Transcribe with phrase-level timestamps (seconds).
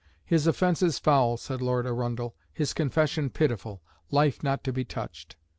[0.25, 3.83] "His offences foul," said Lord Arundel; "his confession pitiful.
[4.09, 5.35] Life not to be touched."